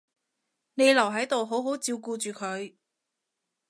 [0.73, 2.73] 你留喺度好好照顧住佢